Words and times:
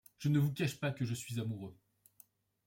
Je 0.17 0.29
ne 0.29 0.39
vous 0.39 0.51
cache 0.51 0.79
pas 0.79 0.89
que 0.89 1.05
je 1.05 1.13
suis 1.13 1.39
amoureux. 1.39 1.77